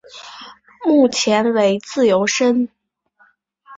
[0.83, 2.67] 目前为自由身。